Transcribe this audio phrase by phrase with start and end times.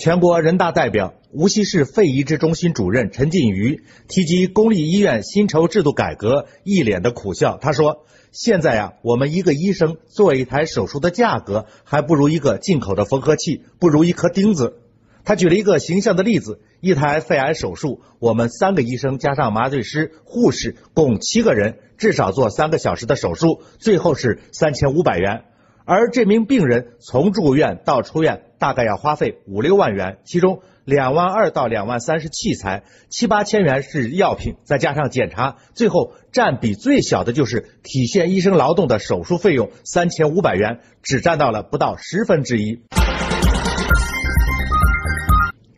[0.00, 7.58] 全国人大代表、无锡市肺移植中心主任陈进瑜提及公立医院薪酬制度改革，一脸的苦笑。
[7.60, 14.78] 他说：“现在呀，我们一个医生做一台手术的价格，还不如一个进口的缝合器，不如一颗钉子。”
[15.22, 25.42] 他举了一个形象的例子：一台肺癌手术，我们三个医生加上麻醉师、护士，共七个人，至少做三个小时的手术，最后是三千五百元。
[25.90, 42.82] 而这名病人从住院到出院，大概要花费五六万元，其中两万二到两万三是器材，七八千元是药品，再加上检查，最后占比最小的就是体现医生劳动的手术费用三千五百元，只占到了不到十分之一。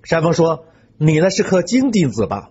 [0.04, 0.66] 山峰说
[1.00, 2.50] ：“你那是颗金钉子吧？”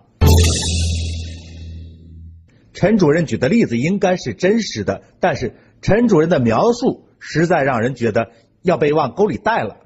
[2.74, 7.06] 陈主任举的例子应该是真实的，但是陈主任的描述。
[7.24, 8.30] 实在让人觉得
[8.62, 9.76] 要被往沟里带了。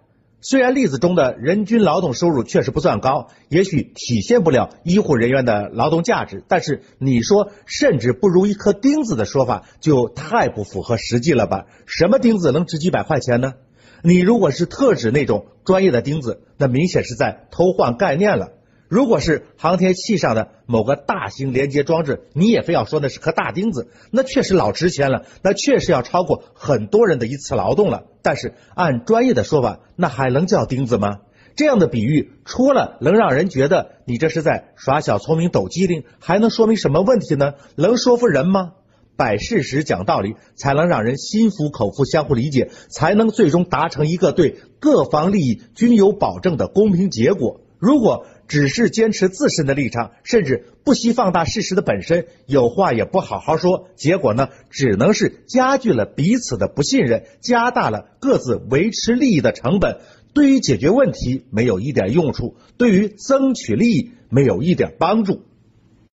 [0.41, 11.67] 虽然例子中的人均劳动收入确实不算高，也许体现不了医护人员的劳动价值，但是你说甚至不如一颗钉子的说法，就太不符合实际了吧？
[11.87, 13.55] 什么钉子能值几百块钱呢？
[14.03, 18.53] 你如果是特指那种专业的钉子，那明显是在偷换概念了。
[18.89, 28.05] 如果是航天器上的某个大型连接装置，你也非要说那是颗大钉子，那确实老值钱了，那确实要超过很多人的一次劳动了。
[28.23, 31.19] 但是按专业的说法，那还能叫钉子吗？
[31.57, 37.55] 这样的比喻，除了能让人觉得你这是在耍小聪明、抖机灵，还能说明什么问题呢？
[37.77, 38.73] 能说服人吗？
[39.17, 47.63] 摆事实、讲道理，才能让人心服口服、相互理解，才能最终达成一个对各方利益均有保证的公平结果。
[47.87, 59.99] 如果只是坚持自身的立场，甚至不惜放大事实的本身，有话也不好好说，结果呢，只能是加剧了彼此的不信任，加大了各自维持利益的成本。
[60.35, 65.43] 对于解决问题没有一点用处，对于争取利益没有一点帮助。